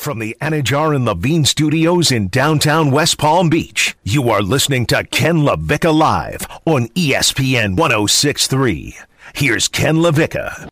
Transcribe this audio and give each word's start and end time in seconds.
from 0.00 0.18
the 0.18 0.34
Anajar 0.40 0.96
and 0.96 1.04
Levine 1.04 1.44
Studios 1.44 2.10
in 2.10 2.28
downtown 2.28 2.90
West 2.90 3.18
Palm 3.18 3.50
Beach, 3.50 3.94
you 4.02 4.30
are 4.30 4.40
listening 4.40 4.86
to 4.86 5.04
Ken 5.04 5.36
LaVicka 5.36 5.94
Live 5.94 6.46
on 6.64 6.88
ESPN 6.88 7.76
1063. 7.76 8.96
Here's 9.34 9.68
Ken 9.68 9.96
LaVicka. 9.96 10.68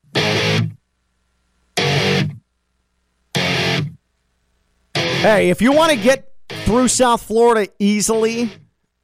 Hey, 4.94 5.50
if 5.50 5.60
you 5.60 5.72
want 5.72 5.92
to 5.92 5.98
get 5.98 6.32
through 6.64 6.88
South 6.88 7.22
Florida 7.22 7.70
easily, 7.78 8.50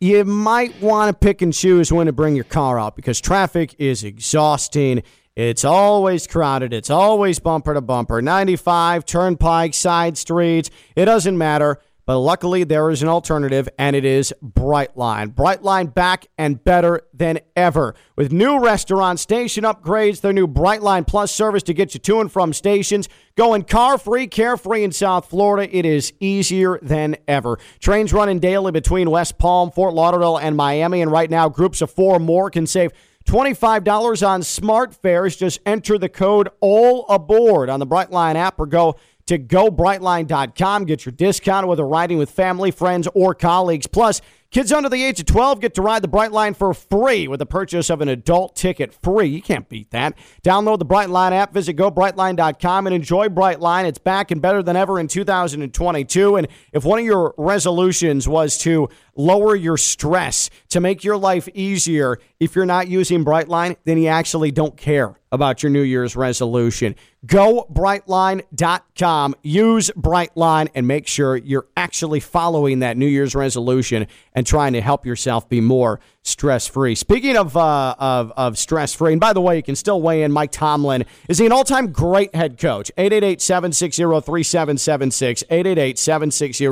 you 0.00 0.24
might 0.24 0.80
want 0.80 1.10
to 1.10 1.26
pick 1.26 1.42
and 1.42 1.52
choose 1.52 1.92
when 1.92 2.06
to 2.06 2.12
bring 2.12 2.34
your 2.34 2.44
car 2.44 2.80
out 2.80 2.96
because 2.96 3.20
traffic 3.20 3.74
is 3.78 4.02
exhausting. 4.02 5.02
It's 5.36 5.64
always 5.64 6.28
crowded. 6.28 6.72
It's 6.72 6.90
always 6.90 7.40
bumper 7.40 7.74
to 7.74 7.80
bumper. 7.80 8.22
95, 8.22 9.04
turnpike, 9.04 9.74
side 9.74 10.16
streets. 10.16 10.70
It 10.94 11.06
doesn't 11.06 11.36
matter. 11.36 11.80
But 12.06 12.18
luckily, 12.18 12.64
there 12.64 12.90
is 12.90 13.02
an 13.02 13.08
alternative, 13.08 13.66
and 13.78 13.96
it 13.96 14.04
is 14.04 14.32
Brightline. 14.44 15.34
Brightline 15.34 15.92
back 15.94 16.26
and 16.36 16.62
better 16.62 17.00
than 17.14 17.40
ever. 17.56 17.94
With 18.14 18.30
new 18.30 18.60
restaurant 18.60 19.20
station 19.20 19.64
upgrades, 19.64 20.20
their 20.20 20.34
new 20.34 20.46
Brightline 20.46 21.06
Plus 21.06 21.32
service 21.32 21.62
to 21.62 21.72
get 21.72 21.94
you 21.94 22.00
to 22.00 22.20
and 22.20 22.30
from 22.30 22.52
stations. 22.52 23.08
Going 23.36 23.62
car 23.62 23.96
free, 23.96 24.26
carefree 24.26 24.84
in 24.84 24.92
South 24.92 25.30
Florida. 25.30 25.74
It 25.74 25.86
is 25.86 26.12
easier 26.20 26.78
than 26.82 27.16
ever. 27.26 27.58
Trains 27.80 28.12
running 28.12 28.38
daily 28.38 28.70
between 28.70 29.10
West 29.10 29.38
Palm, 29.38 29.70
Fort 29.70 29.94
Lauderdale, 29.94 30.36
and 30.36 30.58
Miami. 30.58 31.00
And 31.00 31.10
right 31.10 31.30
now, 31.30 31.48
groups 31.48 31.80
of 31.80 31.90
four 31.90 32.16
or 32.16 32.20
more 32.20 32.50
can 32.50 32.66
save 32.66 32.92
$25 33.26 34.26
on 34.26 34.42
smart 34.42 34.94
fares. 34.94 35.36
Just 35.36 35.60
enter 35.66 35.98
the 35.98 36.08
code 36.08 36.48
all 36.60 37.06
aboard 37.08 37.68
on 37.70 37.80
the 37.80 37.86
Brightline 37.86 38.34
app 38.34 38.58
or 38.58 38.66
go 38.66 38.96
to 39.26 39.38
gobrightline.com. 39.38 40.84
Get 40.84 41.06
your 41.06 41.12
discount 41.12 41.66
whether 41.66 41.86
riding 41.86 42.18
with 42.18 42.30
family, 42.30 42.70
friends, 42.70 43.08
or 43.14 43.34
colleagues. 43.34 43.86
Plus, 43.86 44.20
kids 44.54 44.70
under 44.70 44.88
the 44.88 45.02
age 45.02 45.18
of 45.18 45.26
12 45.26 45.60
get 45.60 45.74
to 45.74 45.82
ride 45.82 46.00
the 46.00 46.08
Brightline 46.08 46.54
for 46.54 46.72
free 46.72 47.26
with 47.26 47.40
the 47.40 47.46
purchase 47.46 47.90
of 47.90 48.00
an 48.00 48.08
adult 48.08 48.54
ticket. 48.54 48.94
Free. 48.94 49.26
You 49.26 49.42
can't 49.42 49.68
beat 49.68 49.90
that. 49.90 50.16
Download 50.44 50.78
the 50.78 50.86
Brightline 50.86 51.32
app, 51.32 51.52
visit 51.52 51.76
gobrightline.com, 51.76 52.86
and 52.86 52.94
enjoy 52.94 53.26
Brightline. 53.26 53.84
It's 53.84 53.98
back 53.98 54.30
and 54.30 54.40
better 54.40 54.62
than 54.62 54.76
ever 54.76 55.00
in 55.00 55.08
2022. 55.08 56.36
And 56.36 56.46
if 56.72 56.84
one 56.84 57.00
of 57.00 57.04
your 57.04 57.34
resolutions 57.36 58.28
was 58.28 58.56
to 58.58 58.88
lower 59.16 59.56
your 59.56 59.76
stress, 59.76 60.50
to 60.68 60.80
make 60.80 61.02
your 61.02 61.16
life 61.16 61.48
easier, 61.52 62.20
if 62.38 62.54
you're 62.54 62.64
not 62.64 62.86
using 62.86 63.24
Brightline, 63.24 63.74
then 63.84 63.98
you 63.98 64.06
actually 64.06 64.52
don't 64.52 64.76
care 64.76 65.18
about 65.34 65.62
your 65.62 65.70
New 65.70 65.82
Year's 65.82 66.16
resolution. 66.16 66.94
Go 67.26 67.66
brightline.com, 67.72 69.34
use 69.42 69.90
Brightline, 69.96 70.68
and 70.74 70.86
make 70.86 71.06
sure 71.06 71.36
you're 71.36 71.66
actually 71.76 72.20
following 72.20 72.78
that 72.78 72.96
New 72.96 73.06
Year's 73.06 73.34
resolution 73.34 74.06
and 74.32 74.46
trying 74.46 74.72
to 74.74 74.80
help 74.80 75.04
yourself 75.04 75.48
be 75.48 75.60
more 75.60 76.00
stress 76.24 76.66
free. 76.66 76.94
Speaking 76.94 77.36
of, 77.36 77.56
uh, 77.56 77.94
of, 77.98 78.32
of 78.36 78.58
stress 78.58 78.94
free, 78.94 79.12
and 79.12 79.20
by 79.20 79.32
the 79.32 79.40
way, 79.40 79.56
you 79.56 79.62
can 79.62 79.76
still 79.76 80.02
weigh 80.02 80.22
in. 80.22 80.32
Mike 80.32 80.50
Tomlin 80.50 81.04
is 81.28 81.38
he 81.38 81.46
an 81.46 81.52
all 81.52 81.64
time 81.64 81.92
great 81.92 82.34
head 82.34 82.58
coach? 82.58 82.90
888 82.96 83.40
760 83.40 84.02
3776, 84.02 85.44
888 85.50 85.98
760 85.98 86.64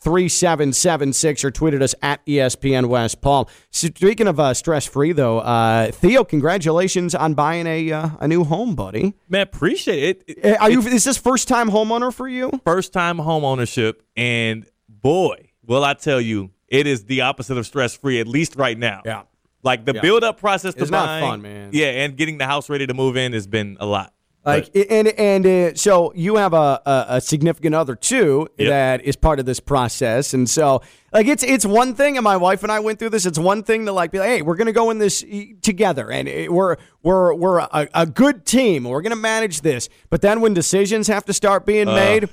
3776, 0.00 1.44
or 1.44 1.50
tweeted 1.50 1.82
us 1.82 1.94
at 2.02 2.24
ESPN 2.26 2.86
West 2.86 3.20
Palm. 3.20 3.46
Speaking 3.70 4.28
of 4.28 4.38
uh, 4.38 4.54
stress 4.54 4.86
free, 4.86 5.12
though, 5.12 5.40
uh, 5.40 5.90
Theo, 5.90 6.22
congratulations 6.22 7.14
on 7.14 7.34
buying 7.34 7.66
a, 7.66 7.90
uh, 7.90 8.10
a 8.20 8.28
new 8.28 8.44
home, 8.44 8.74
buddy. 8.74 9.14
Man, 9.28 9.42
appreciate 9.42 10.22
it. 10.28 10.44
Uh, 10.44 10.62
Are 10.62 10.70
you? 10.70 10.80
Is 10.82 11.04
this 11.04 11.16
first 11.16 11.48
time 11.48 11.70
homeowner 11.70 12.14
for 12.14 12.28
you? 12.28 12.60
First 12.64 12.92
time 12.92 13.18
home 13.18 13.44
ownership, 13.44 14.02
and 14.16 14.66
boy, 14.88 15.50
will 15.64 15.82
I 15.82 15.94
tell 15.94 16.20
you, 16.20 16.50
it 16.68 16.86
is 16.86 17.04
the 17.04 17.22
opposite 17.22 17.56
of 17.58 17.66
stress 17.66 17.94
free, 17.96 18.20
at 18.20 18.28
least 18.28 18.56
right 18.56 18.78
now. 18.78 19.02
Yeah. 19.04 19.22
Like 19.62 19.84
the 19.84 19.94
Yeah. 19.94 20.00
build 20.02 20.22
up 20.24 20.38
process 20.38 20.74
to 20.74 20.82
It's 20.82 20.90
not 20.90 21.06
buying- 21.06 21.24
fun, 21.24 21.42
man. 21.42 21.70
Yeah, 21.72 21.86
and 21.86 22.16
getting 22.16 22.38
the 22.38 22.46
house 22.46 22.68
ready 22.70 22.86
to 22.86 22.94
move 22.94 23.16
in 23.16 23.32
has 23.32 23.46
been 23.46 23.76
a 23.80 23.86
lot. 23.86 24.12
Like 24.46 24.70
and 24.90 25.08
and 25.08 25.44
uh, 25.46 25.74
so 25.74 26.10
you 26.14 26.36
have 26.36 26.54
a, 26.54 26.80
a, 26.86 27.06
a 27.16 27.20
significant 27.20 27.74
other 27.74 27.94
too 27.94 28.48
Yep. 28.56 28.68
that 28.68 29.04
is 29.04 29.14
part 29.14 29.40
of 29.40 29.46
this 29.46 29.60
process, 29.60 30.32
and 30.32 30.48
so 30.48 30.80
like 31.12 31.26
it's 31.26 31.42
it's 31.42 31.66
one 31.66 31.92
thing, 31.94 32.16
and 32.16 32.24
my 32.24 32.36
wife 32.38 32.62
and 32.62 32.72
I 32.72 32.80
went 32.80 32.98
through 32.98 33.10
this. 33.10 33.26
It's 33.26 33.38
one 33.38 33.62
thing 33.62 33.84
to 33.86 33.92
like 33.92 34.10
be 34.10 34.20
like, 34.20 34.28
hey, 34.28 34.40
we're 34.42 34.54
gonna 34.56 34.72
go 34.72 34.88
in 34.90 34.98
this 34.98 35.22
together, 35.60 36.10
and 36.10 36.28
it, 36.28 36.50
we're 36.52 36.76
we're 37.02 37.34
we're 37.34 37.58
a, 37.58 37.88
a 37.92 38.06
good 38.06 38.46
team. 38.46 38.84
We're 38.84 39.02
gonna 39.02 39.16
manage 39.16 39.60
this, 39.60 39.90
but 40.08 40.22
then 40.22 40.40
when 40.40 40.54
decisions 40.54 41.08
have 41.08 41.24
to 41.26 41.34
start 41.34 41.66
being 41.66 41.86
made. 41.86 42.28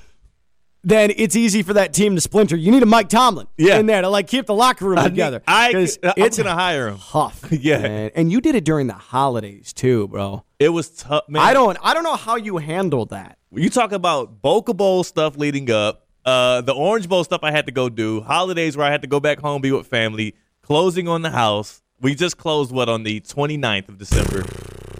Then 0.87 1.11
it's 1.17 1.35
easy 1.35 1.63
for 1.63 1.73
that 1.73 1.93
team 1.93 2.13
to 2.13 2.21
splinter. 2.21 2.55
You 2.55 2.71
need 2.71 2.83
a 2.83 2.85
Mike 2.85 3.09
Tomlin 3.09 3.47
Yeah. 3.57 3.79
in 3.79 3.87
there 3.87 4.01
to 4.03 4.07
like 4.09 4.27
keep 4.27 4.45
the 4.45 4.53
locker 4.53 4.85
room 4.85 4.99
I 4.99 5.05
need- 5.05 5.09
together. 5.09 5.41
I- 5.47 5.69
I'm 5.71 5.75
it's 6.15 6.37
gonna 6.37 6.53
hire 6.53 6.89
him. 6.89 6.99
Tough, 7.09 7.43
Yeah. 7.51 7.79
man. 7.81 8.11
and 8.15 8.31
you 8.31 8.39
did 8.39 8.53
it 8.53 8.63
during 8.65 8.85
the 8.85 8.93
holidays 8.93 9.73
too, 9.73 10.07
bro. 10.09 10.43
It 10.59 10.69
was 10.69 10.89
tough, 10.89 11.23
man. 11.27 11.41
I 11.41 11.53
don't, 11.53 11.75
I 11.81 11.93
don't 11.95 12.03
know 12.03 12.15
how 12.15 12.35
you 12.35 12.57
handled 12.57 13.09
that. 13.09 13.39
You 13.51 13.69
talk 13.71 13.91
about 13.93 14.41
Boca 14.43 14.73
Bowl 14.75 15.03
stuff 15.03 15.35
leading 15.37 15.71
up, 15.71 16.05
uh, 16.23 16.61
the 16.61 16.73
Orange 16.73 17.09
Bowl 17.09 17.23
stuff 17.23 17.39
I 17.43 17.49
had 17.51 17.65
to 17.65 17.71
go 17.71 17.89
do, 17.89 18.21
holidays 18.21 18.77
where 18.77 18.85
I 18.85 18.91
had 18.91 19.01
to 19.01 19.07
go 19.07 19.19
back 19.19 19.39
home, 19.39 19.61
be 19.61 19.71
with 19.71 19.87
family, 19.87 20.35
closing 20.61 21.07
on 21.07 21.23
the 21.23 21.31
house. 21.31 21.81
We 21.99 22.13
just 22.13 22.37
closed 22.37 22.71
what 22.71 22.89
on 22.89 23.01
the 23.03 23.21
29th 23.21 23.89
of 23.89 23.97
December. 23.97 24.43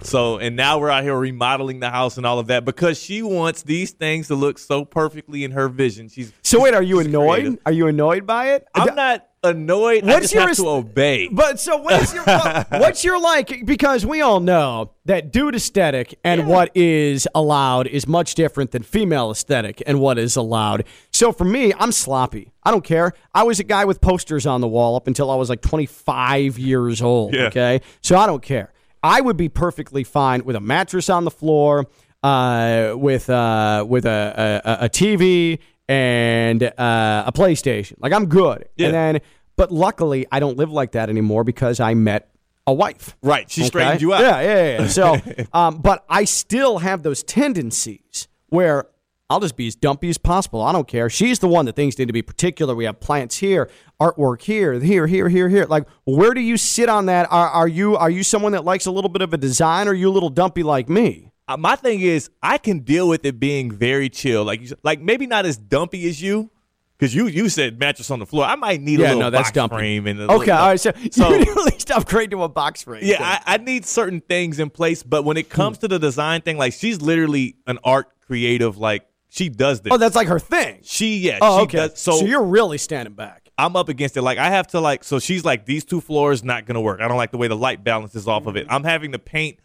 So, 0.06 0.38
and 0.38 0.56
now 0.56 0.78
we're 0.78 0.90
out 0.90 1.02
here 1.02 1.16
remodeling 1.16 1.80
the 1.80 1.90
house 1.90 2.16
and 2.16 2.24
all 2.24 2.38
of 2.38 2.46
that 2.48 2.64
because 2.64 2.98
she 2.98 3.22
wants 3.22 3.62
these 3.62 3.90
things 3.90 4.28
to 4.28 4.34
look 4.34 4.58
so 4.58 4.84
perfectly 4.84 5.44
in 5.44 5.50
her 5.52 5.68
vision. 5.68 6.08
She's 6.08 6.32
So 6.42 6.60
wait, 6.62 6.74
are 6.74 6.82
you 6.82 7.00
annoyed? 7.00 7.40
creative. 7.40 7.58
Are 7.66 7.72
you 7.72 7.86
annoyed 7.88 8.26
by 8.26 8.52
it? 8.54 8.66
I'm 8.74 8.94
not 8.94 9.26
annoyed. 9.42 10.02
I 10.04 10.06
What's 10.08 10.20
just 10.24 10.34
your 10.34 10.46
have 10.48 10.56
to 10.56 10.68
obey. 10.68 11.28
But 11.30 11.60
so 11.60 11.76
what's 11.76 12.12
your 12.14 12.24
what- 12.24 12.70
what's 12.70 13.04
your 13.04 13.20
like? 13.20 13.64
Because 13.64 14.04
we 14.06 14.20
all 14.20 14.40
know 14.40 14.92
that 15.04 15.32
dude 15.32 15.54
aesthetic 15.54 16.18
and 16.24 16.48
what 16.48 16.70
is 16.76 17.28
allowed 17.34 17.86
is 17.86 18.06
much 18.08 18.34
different 18.34 18.72
than 18.72 18.82
female 18.82 19.30
aesthetic 19.30 19.82
and 19.86 20.00
what 20.00 20.18
is 20.18 20.36
allowed. 20.36 20.84
So 21.12 21.30
for 21.32 21.44
me, 21.44 21.72
I'm 21.78 21.92
sloppy. 21.92 22.50
I 22.64 22.70
don't 22.72 22.84
care. 22.84 23.12
I 23.34 23.44
was 23.44 23.60
a 23.60 23.64
guy 23.64 23.84
with 23.84 24.00
posters 24.00 24.46
on 24.46 24.60
the 24.60 24.68
wall 24.68 24.96
up 24.96 25.06
until 25.06 25.30
I 25.30 25.36
was 25.36 25.48
like 25.48 25.62
25 25.62 26.58
years 26.58 27.00
old. 27.02 27.34
Yeah. 27.34 27.42
Okay, 27.46 27.80
so 28.00 28.16
I 28.16 28.26
don't 28.26 28.42
care. 28.42 28.72
I 29.06 29.20
would 29.20 29.36
be 29.36 29.48
perfectly 29.48 30.02
fine 30.02 30.44
with 30.44 30.56
a 30.56 30.60
mattress 30.60 31.08
on 31.08 31.24
the 31.24 31.30
floor, 31.30 31.86
uh, 32.24 32.94
with 32.96 33.30
uh, 33.30 33.84
with 33.88 34.04
a, 34.04 34.60
a, 34.64 34.84
a 34.86 34.88
TV 34.88 35.60
and 35.88 36.60
uh, 36.62 37.24
a 37.26 37.32
PlayStation. 37.32 37.94
Like 38.00 38.12
I'm 38.12 38.26
good. 38.26 38.68
Yeah. 38.76 38.86
And 38.86 38.94
then, 38.94 39.20
but 39.54 39.70
luckily, 39.70 40.26
I 40.32 40.40
don't 40.40 40.56
live 40.56 40.72
like 40.72 40.92
that 40.92 41.08
anymore 41.08 41.44
because 41.44 41.78
I 41.78 41.94
met 41.94 42.28
a 42.66 42.74
wife. 42.74 43.16
Right. 43.22 43.48
She 43.48 43.60
Okay? 43.62 43.68
straightened 43.68 44.02
you 44.02 44.12
out. 44.12 44.22
Yeah, 44.22 44.40
yeah, 44.40 44.78
yeah. 44.80 44.86
So, 44.88 45.16
um, 45.52 45.78
but 45.78 46.04
I 46.08 46.24
still 46.24 46.78
have 46.78 47.04
those 47.04 47.22
tendencies 47.22 48.26
where 48.48 48.86
I'll 49.28 49.40
just 49.40 49.56
be 49.56 49.66
as 49.66 49.74
dumpy 49.74 50.08
as 50.08 50.18
possible. 50.18 50.62
I 50.62 50.70
don't 50.72 50.86
care. 50.86 51.10
She's 51.10 51.40
the 51.40 51.48
one 51.48 51.64
that 51.66 51.74
things 51.74 51.98
need 51.98 52.06
to 52.06 52.12
be 52.12 52.22
particular. 52.22 52.74
We 52.76 52.84
have 52.84 53.00
plants 53.00 53.36
here, 53.38 53.68
artwork 54.00 54.42
here, 54.42 54.74
here, 54.78 55.06
here, 55.08 55.28
here, 55.28 55.48
here. 55.48 55.64
Like, 55.66 55.88
where 56.04 56.32
do 56.32 56.40
you 56.40 56.56
sit 56.56 56.88
on 56.88 57.06
that? 57.06 57.26
Are, 57.32 57.48
are 57.48 57.66
you 57.68 57.96
are 57.96 58.10
you 58.10 58.22
someone 58.22 58.52
that 58.52 58.64
likes 58.64 58.86
a 58.86 58.90
little 58.92 59.10
bit 59.10 59.22
of 59.22 59.32
a 59.34 59.36
design, 59.36 59.88
or 59.88 59.90
are 59.90 59.94
you 59.94 60.08
a 60.08 60.12
little 60.14 60.28
dumpy 60.30 60.62
like 60.62 60.88
me? 60.88 61.32
Uh, 61.48 61.56
my 61.56 61.74
thing 61.76 62.00
is 62.00 62.30
I 62.42 62.58
can 62.58 62.80
deal 62.80 63.08
with 63.08 63.24
it 63.24 63.40
being 63.40 63.70
very 63.72 64.08
chill. 64.08 64.44
Like 64.44 64.62
like 64.84 65.00
maybe 65.00 65.26
not 65.26 65.44
as 65.44 65.56
dumpy 65.56 66.08
as 66.08 66.22
you. 66.22 66.50
Because 66.98 67.14
you 67.14 67.26
you 67.26 67.48
said 67.50 67.78
mattress 67.78 68.10
on 68.10 68.20
the 68.20 68.26
floor. 68.26 68.44
I 68.46 68.54
might 68.54 68.80
need 68.80 69.00
a 69.00 69.02
little 69.02 69.18
no, 69.20 69.30
that's 69.30 69.48
box 69.48 69.54
dumpy. 69.54 69.76
frame 69.76 70.06
and 70.06 70.18
a 70.20 70.22
Okay, 70.24 70.36
little- 70.38 70.54
all 70.54 70.68
right. 70.68 70.80
So, 70.80 70.92
So- 71.10 71.28
you 71.34 71.40
at 71.42 71.56
least 71.72 71.90
upgrade 71.90 72.30
to 72.30 72.42
a 72.44 72.48
box 72.48 72.84
frame. 72.84 73.02
Yeah, 73.04 73.18
I, 73.20 73.54
I 73.54 73.56
need 73.58 73.84
certain 73.84 74.20
things 74.22 74.58
in 74.60 74.70
place, 74.70 75.02
but 75.02 75.22
when 75.24 75.36
it 75.36 75.50
comes 75.50 75.76
to 75.78 75.88
the 75.88 75.98
design 75.98 76.40
thing, 76.40 76.56
like 76.56 76.72
she's 76.72 77.02
literally 77.02 77.56
an 77.66 77.78
art 77.84 78.06
creative. 78.26 78.78
Like 78.78 79.04
she 79.36 79.48
does 79.50 79.82
this. 79.82 79.92
oh, 79.92 79.98
that's 79.98 80.16
like 80.16 80.28
her 80.28 80.38
thing. 80.38 80.80
she 80.82 81.18
yeah. 81.18 81.38
Oh, 81.42 81.58
she 81.58 81.64
okay. 81.64 81.76
does. 81.88 82.00
So, 82.00 82.24
you're 82.24 82.42
really 82.44 82.78
standing 82.78 83.14
back. 83.14 83.50
I'm 83.58 83.76
up 83.76 83.88
against 83.88 84.16
it. 84.16 84.22
Like 84.22 84.38
I 84.38 84.50
have 84.50 84.66
to 84.68 84.80
like. 84.80 85.04
So 85.04 85.18
she's 85.18 85.44
like, 85.44 85.66
these 85.66 85.84
two 85.84 86.00
floors 86.00 86.42
not 86.42 86.66
gonna 86.66 86.80
work. 86.80 87.00
I 87.00 87.08
don't 87.08 87.16
like 87.16 87.32
the 87.32 87.38
way 87.38 87.48
the 87.48 87.56
light 87.56 87.84
balances 87.84 88.26
off 88.26 88.46
of 88.46 88.56
it. 88.56 88.66
Mm. 88.66 88.72
I'm 88.72 88.84
having 88.84 89.12
to 89.12 89.18
paint 89.18 89.58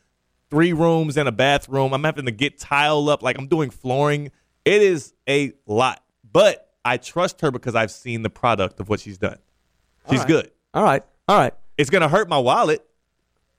three 0.50 0.74
rooms 0.74 1.18
and 1.18 1.28
a 1.28 1.32
bathroom. 1.32 1.94
I'm 1.94 2.04
having 2.04 2.26
to 2.26 2.32
get 2.32 2.60
tile 2.60 3.10
up. 3.10 3.24
Like 3.24 3.38
I'm 3.38 3.48
doing 3.48 3.70
flooring. 3.70 4.32
It 4.66 4.82
is 4.82 5.14
a 5.28 5.54
lot, 5.66 6.04
but 6.30 6.70
I 6.86 6.98
trust 6.98 7.42
her 7.42 7.52
because 7.52 7.76
I've 7.76 7.92
seen 7.92 8.24
the 8.24 8.30
product 8.30 8.80
of 8.80 8.90
what 8.90 9.00
she's 9.00 9.18
done. 9.18 9.38
She's 10.10 10.20
right. 10.20 10.28
good. 10.28 10.52
All 10.74 10.84
right, 10.84 11.04
all 11.28 11.38
right. 11.38 11.54
It's 11.78 11.90
gonna 11.90 12.10
hurt 12.10 12.30
my 12.30 12.40
wallet, 12.40 12.86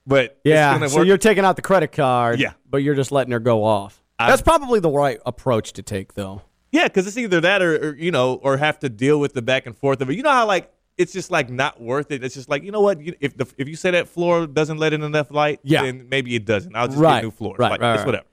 but 0.05 0.39
Yeah, 0.43 0.85
so 0.87 0.97
work. 0.97 1.07
you're 1.07 1.17
taking 1.17 1.45
out 1.45 1.55
the 1.55 1.61
credit 1.61 1.91
card. 1.91 2.39
Yeah. 2.39 2.53
but 2.69 2.77
you're 2.77 2.95
just 2.95 3.11
letting 3.11 3.31
her 3.31 3.39
go 3.39 3.63
off. 3.63 4.02
I- 4.23 4.29
That's 4.29 4.41
probably 4.41 4.79
the 4.79 4.89
right 4.89 5.19
approach 5.25 5.73
to 5.73 5.81
take, 5.83 6.13
though. 6.13 6.41
Yeah, 6.71 6.87
because 6.87 7.05
it's 7.07 7.17
either 7.17 7.39
that 7.41 7.61
or, 7.61 7.89
or 7.89 7.95
you 7.95 8.09
know, 8.11 8.33
or 8.35 8.57
have 8.57 8.79
to 8.79 8.89
deal 8.89 9.19
with 9.19 9.33
the 9.33 9.41
back 9.43 9.65
and 9.67 9.77
forth 9.77 10.01
of 10.01 10.09
it. 10.09 10.15
You 10.15 10.23
know 10.23 10.31
how 10.31 10.47
like 10.47 10.71
it's 10.97 11.13
just 11.13 11.29
like 11.29 11.49
not 11.51 11.79
worth 11.81 12.09
it. 12.11 12.23
It's 12.23 12.33
just 12.33 12.49
like 12.49 12.63
you 12.63 12.71
know 12.71 12.81
what? 12.81 12.99
You, 12.99 13.15
if 13.19 13.37
the 13.37 13.45
if 13.59 13.67
you 13.67 13.75
say 13.75 13.91
that 13.91 14.07
floor 14.07 14.47
doesn't 14.47 14.77
let 14.79 14.91
in 14.93 15.03
enough 15.03 15.29
light, 15.29 15.59
Yeah. 15.63 15.83
then 15.83 16.07
maybe 16.09 16.33
it 16.35 16.45
doesn't. 16.45 16.75
I'll 16.75 16.87
just 16.87 16.99
Right, 16.99 17.17
get 17.17 17.23
new 17.25 17.31
floor. 17.31 17.55
right, 17.59 17.71
like, 17.71 17.81
right, 17.81 17.95
it's 17.95 18.05
whatever. 18.05 18.25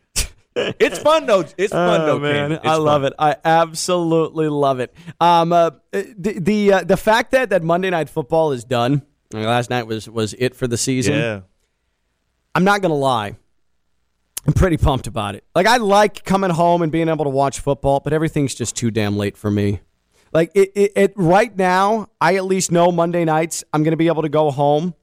It's 0.81 0.99
fun 0.99 1.27
though. 1.27 1.45
It's 1.59 1.73
fun 1.73 2.01
Oh, 2.01 2.07
though, 2.07 2.19
man. 2.19 2.59
I 2.65 2.77
love 2.77 3.03
fun. 3.03 3.13
it. 3.13 3.17
I 3.19 3.37
absolutely 3.45 4.49
love 4.49 4.81
it. 4.81 4.95
Um, 5.21 5.53
uh, 5.53 5.71
the 5.93 6.39
the 6.41 6.73
uh, 6.73 6.85
the 6.85 6.97
fact 6.97 7.31
that 7.33 7.51
that 7.51 7.63
Monday 7.63 7.91
Night 7.91 8.09
Football 8.09 8.53
is 8.53 8.65
done. 8.65 9.03
Last 9.33 9.69
night 9.71 9.87
was 9.87 10.09
was 10.09 10.35
it 10.39 10.55
for 10.55 10.67
the 10.67 10.77
season. 10.79 11.15
Yeah. 11.15 11.41
I'm 12.55 12.65
not 12.65 12.81
gonna 12.83 12.95
lie. 12.95 13.37
I'm 14.47 14.53
pretty 14.55 14.77
pumped 14.77 15.07
about 15.07 15.35
it. 15.35 15.45
Like 15.55 15.67
I 15.67 15.77
like 15.77 16.25
coming 16.25 16.51
home 16.51 16.83
and 16.83 16.91
being 16.91 17.09
able 17.09 17.25
to 17.25 17.31
watch 17.31 17.61
football, 17.61 18.01
but 18.01 18.13
everything's 18.13 18.55
just 18.55 18.75
too 18.77 18.91
damn 18.91 19.17
late 19.17 19.37
for 19.37 19.51
me. 19.51 19.81
Like 20.33 20.51
it, 20.55 20.73
it, 20.75 20.93
it 20.97 21.13
right 21.17 21.55
now, 21.57 22.09
I 22.21 22.37
at 22.37 22.45
least 22.45 22.73
know 22.73 22.93
Monday 22.93 23.25
nights 23.25 23.65
I'm 23.73 23.83
gonna 23.83 23.97
be 23.97 24.07
able 24.07 24.23
to 24.23 24.29
go 24.29 24.51
home 24.51 24.95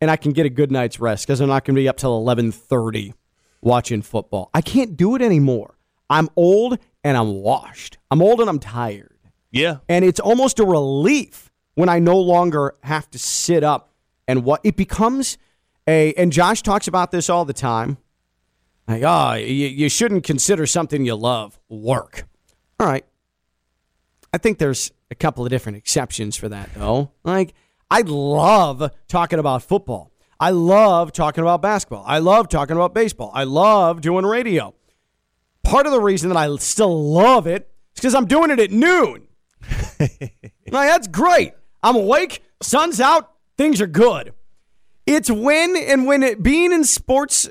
and 0.00 0.10
I 0.10 0.16
can 0.16 0.32
get 0.32 0.44
a 0.44 0.50
good 0.50 0.70
night's 0.70 1.00
rest 1.00 1.26
because 1.26 1.40
I'm 1.40 1.48
not 1.48 1.64
gonna 1.64 1.76
be 1.76 1.88
up 1.88 1.96
till 1.96 2.20
11:30 2.22 3.14
watching 3.60 4.02
football. 4.02 4.50
I 4.52 4.60
can't 4.60 4.96
do 4.96 5.14
it 5.14 5.22
anymore. 5.22 5.78
I'm 6.10 6.28
old 6.36 6.78
and 7.02 7.16
I'm 7.16 7.34
washed. 7.34 7.98
I'm 8.10 8.20
old 8.20 8.40
and 8.40 8.50
I'm 8.50 8.58
tired. 8.58 9.16
Yeah. 9.50 9.78
And 9.88 10.04
it's 10.04 10.20
almost 10.20 10.58
a 10.60 10.64
relief 10.64 11.50
when 11.74 11.88
I 11.88 11.98
no 11.98 12.18
longer 12.18 12.74
have 12.82 13.08
to 13.12 13.18
sit 13.18 13.64
up 13.64 13.94
and 14.28 14.44
what 14.44 14.60
it 14.64 14.76
becomes 14.76 15.38
a. 15.86 16.12
And 16.14 16.32
Josh 16.32 16.62
talks 16.62 16.88
about 16.88 17.12
this 17.12 17.30
all 17.30 17.44
the 17.44 17.52
time. 17.52 17.98
Like, 18.88 19.02
ah, 19.04 19.32
oh, 19.32 19.34
you, 19.36 19.68
you 19.68 19.88
shouldn't 19.88 20.24
consider 20.24 20.66
something 20.66 21.04
you 21.04 21.14
love 21.14 21.58
work. 21.68 22.24
All 22.80 22.86
right. 22.86 23.04
I 24.32 24.38
think 24.38 24.58
there's 24.58 24.90
a 25.10 25.14
couple 25.14 25.44
of 25.44 25.50
different 25.50 25.78
exceptions 25.78 26.36
for 26.36 26.48
that, 26.48 26.70
though. 26.74 27.12
Like, 27.22 27.54
I 27.90 28.00
love 28.00 28.90
talking 29.08 29.38
about 29.38 29.62
football. 29.62 30.10
I 30.40 30.50
love 30.50 31.12
talking 31.12 31.42
about 31.42 31.62
basketball. 31.62 32.04
I 32.06 32.18
love 32.18 32.48
talking 32.48 32.74
about 32.74 32.94
baseball. 32.94 33.30
I 33.32 33.44
love 33.44 34.00
doing 34.00 34.26
radio. 34.26 34.74
Part 35.62 35.86
of 35.86 35.92
the 35.92 36.00
reason 36.00 36.30
that 36.30 36.36
I 36.36 36.54
still 36.56 37.12
love 37.12 37.46
it 37.46 37.70
is 37.94 38.00
because 38.00 38.14
I'm 38.14 38.26
doing 38.26 38.50
it 38.50 38.58
at 38.58 38.72
noon. 38.72 39.28
like, 40.00 40.32
that's 40.88 41.06
great. 41.06 41.52
I'm 41.82 41.94
awake, 41.94 42.42
sun's 42.62 43.00
out, 43.00 43.30
things 43.56 43.80
are 43.80 43.86
good. 43.86 44.32
It's 45.06 45.30
when 45.30 45.76
and 45.76 46.06
when 46.06 46.22
it, 46.22 46.42
being 46.42 46.72
in 46.72 46.84
sports 46.84 47.48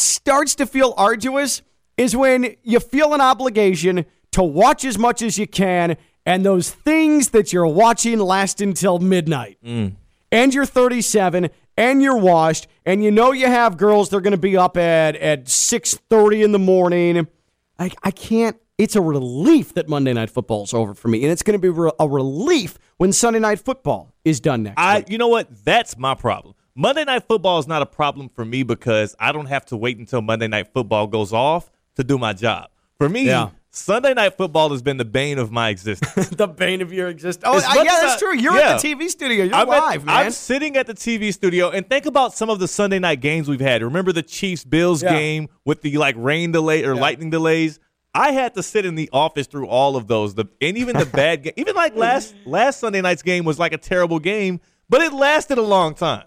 starts 0.00 0.54
to 0.56 0.66
feel 0.66 0.94
arduous 0.96 1.62
is 1.96 2.16
when 2.16 2.56
you 2.62 2.80
feel 2.80 3.14
an 3.14 3.20
obligation 3.20 4.06
to 4.32 4.42
watch 4.42 4.84
as 4.84 4.98
much 4.98 5.22
as 5.22 5.38
you 5.38 5.46
can 5.46 5.96
and 6.24 6.44
those 6.44 6.70
things 6.70 7.30
that 7.30 7.52
you're 7.52 7.66
watching 7.66 8.18
last 8.18 8.60
until 8.60 8.98
midnight. 8.98 9.58
Mm. 9.64 9.94
And 10.32 10.54
you're 10.54 10.66
37 10.66 11.50
and 11.76 12.02
you're 12.02 12.16
washed 12.16 12.68
and 12.84 13.02
you 13.02 13.10
know 13.10 13.32
you 13.32 13.46
have 13.46 13.76
girls 13.76 14.10
they're 14.10 14.20
going 14.20 14.32
to 14.32 14.38
be 14.38 14.56
up 14.56 14.76
at 14.76 15.16
at 15.16 15.46
6:30 15.46 16.44
in 16.44 16.52
the 16.52 16.58
morning. 16.58 17.26
I 17.78 17.90
I 18.02 18.10
can't 18.10 18.56
it's 18.78 18.96
a 18.96 19.00
relief 19.00 19.74
that 19.74 19.88
Monday 19.88 20.12
night 20.12 20.30
Football 20.30 20.64
is 20.64 20.72
over 20.72 20.94
for 20.94 21.08
me 21.08 21.22
and 21.22 21.32
it's 21.32 21.42
going 21.42 21.60
to 21.60 21.72
be 21.72 21.92
a 21.98 22.08
relief 22.08 22.78
when 22.98 23.12
Sunday 23.12 23.40
night 23.40 23.58
football 23.58 24.14
is 24.24 24.40
done 24.40 24.62
next 24.62 24.78
I, 24.78 24.98
week. 24.98 25.10
you 25.10 25.18
know 25.18 25.28
what? 25.28 25.48
That's 25.64 25.96
my 25.96 26.14
problem. 26.14 26.54
Monday 26.74 27.04
Night 27.04 27.24
Football 27.26 27.58
is 27.58 27.66
not 27.66 27.82
a 27.82 27.86
problem 27.86 28.28
for 28.28 28.44
me 28.44 28.62
because 28.62 29.14
I 29.18 29.32
don't 29.32 29.46
have 29.46 29.64
to 29.66 29.76
wait 29.76 29.98
until 29.98 30.22
Monday 30.22 30.48
Night 30.48 30.68
Football 30.72 31.06
goes 31.08 31.32
off 31.32 31.70
to 31.96 32.04
do 32.04 32.16
my 32.18 32.32
job. 32.32 32.70
For 32.98 33.08
me, 33.08 33.26
Yeah. 33.26 33.50
Sunday 33.72 34.14
Night 34.14 34.36
Football 34.36 34.70
has 34.70 34.82
been 34.82 34.96
the 34.96 35.04
bane 35.04 35.38
of 35.38 35.52
my 35.52 35.68
existence. 35.68 36.28
the 36.30 36.48
bane 36.48 36.80
of 36.82 36.92
your 36.92 37.08
existence. 37.08 37.44
Oh, 37.46 37.56
I- 37.64 37.82
yeah, 37.84 37.98
that's 38.00 38.14
I- 38.14 38.18
true. 38.18 38.36
You're 38.36 38.56
yeah. 38.56 38.74
at 38.74 38.80
the 38.82 38.94
TV 38.94 39.08
studio. 39.08 39.44
You're 39.44 39.54
I'm, 39.54 39.68
at- 39.70 39.78
live, 39.78 40.04
man. 40.04 40.16
I'm 40.26 40.30
sitting 40.32 40.76
at 40.76 40.86
the 40.88 40.94
TV 40.94 41.32
studio 41.32 41.70
and 41.70 41.88
think 41.88 42.06
about 42.06 42.34
some 42.34 42.50
of 42.50 42.58
the 42.58 42.66
Sunday 42.66 42.98
night 42.98 43.20
games 43.20 43.48
we've 43.48 43.60
had. 43.60 43.82
Remember 43.82 44.12
the 44.12 44.24
Chiefs 44.24 44.64
Bills 44.64 45.02
Yeah. 45.04 45.10
game 45.16 45.48
with 45.64 45.82
the 45.82 45.96
like 45.98 46.16
rain 46.18 46.50
delay 46.52 46.84
or 46.84 46.96
lightning 46.96 47.30
delays? 47.30 47.78
I 48.12 48.32
had 48.32 48.54
to 48.54 48.62
sit 48.64 48.84
in 48.84 48.96
the 48.96 49.08
office 49.12 49.46
through 49.46 49.68
all 49.68 49.94
of 49.96 50.08
those. 50.08 50.34
The 50.34 50.46
and 50.60 50.76
even 50.76 50.96
the 50.98 51.06
bad 51.06 51.44
game, 51.44 51.52
even 51.56 51.76
like 51.76 51.94
last 51.94 52.34
last 52.44 52.80
Sunday 52.80 53.00
night's 53.00 53.22
game 53.22 53.44
was 53.44 53.60
like 53.60 53.72
a 53.72 53.78
terrible 53.78 54.18
game, 54.18 54.60
but 54.88 55.00
it 55.00 55.12
lasted 55.12 55.58
a 55.58 55.62
long 55.62 55.94
time. 55.94 56.24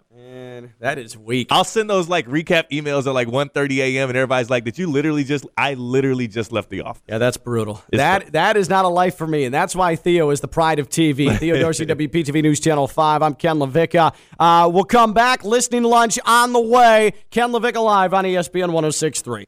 Man, 0.63 0.73
that 0.79 0.97
is 0.97 1.17
weak. 1.17 1.47
I'll 1.51 1.63
send 1.65 1.89
those 1.89 2.07
like 2.07 2.25
recap 2.27 2.69
emails 2.71 3.05
at 3.05 3.13
like 3.13 3.27
1:30 3.27 3.77
a.m. 3.79 4.09
and 4.09 4.17
everybody's 4.17 4.49
like, 4.49 4.63
"Did 4.63 4.77
you 4.77 4.87
literally 4.87 5.23
just? 5.23 5.45
I 5.57 5.73
literally 5.73 6.27
just 6.27 6.51
left 6.51 6.69
the 6.69 6.81
office." 6.81 7.03
Yeah, 7.07 7.17
that's 7.17 7.37
brutal. 7.37 7.83
that 7.91 8.31
that 8.31 8.55
is 8.55 8.69
not 8.69 8.85
a 8.85 8.87
life 8.87 9.17
for 9.17 9.27
me, 9.27 9.43
and 9.43 9.53
that's 9.53 9.75
why 9.75 9.95
Theo 9.95 10.29
is 10.29 10.39
the 10.39 10.47
pride 10.47 10.79
of 10.79 10.87
TV. 10.89 11.37
Theo 11.43 11.59
Dorsey, 11.59 11.85
WPTV 11.85 12.41
News 12.41 12.59
Channel 12.59 12.87
Five. 12.87 13.21
I'm 13.21 13.35
Ken 13.35 13.57
LaVicka. 13.57 14.13
Uh, 14.39 14.69
we'll 14.73 14.85
come 14.85 15.13
back. 15.13 15.43
Listening 15.43 15.83
lunch 15.83 16.17
on 16.25 16.53
the 16.53 16.61
way. 16.61 17.13
Ken 17.29 17.51
LaVicka 17.51 17.83
live 17.83 18.13
on 18.13 18.23
ESPN 18.23 18.69
106.3. 18.71 19.45